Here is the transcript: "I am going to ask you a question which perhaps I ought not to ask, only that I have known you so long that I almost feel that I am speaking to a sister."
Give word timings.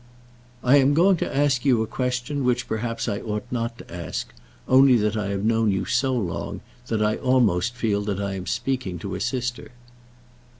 "I 0.63 0.77
am 0.77 0.95
going 0.95 1.17
to 1.17 1.35
ask 1.37 1.63
you 1.63 1.79
a 1.79 1.85
question 1.85 2.43
which 2.43 2.67
perhaps 2.67 3.07
I 3.07 3.19
ought 3.19 3.45
not 3.51 3.77
to 3.77 3.93
ask, 3.93 4.33
only 4.67 4.95
that 4.95 5.15
I 5.15 5.27
have 5.27 5.43
known 5.45 5.69
you 5.69 5.85
so 5.85 6.15
long 6.15 6.61
that 6.87 7.03
I 7.03 7.17
almost 7.17 7.75
feel 7.75 8.01
that 8.05 8.19
I 8.19 8.33
am 8.33 8.47
speaking 8.47 8.97
to 8.97 9.13
a 9.13 9.21
sister." 9.21 9.69